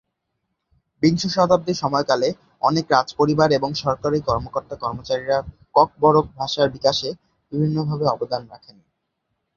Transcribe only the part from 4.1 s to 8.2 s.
কর্মকর্তা-কর্মচারীরা ককবরক ভাষার বিকাশে বিভিন্নভাবে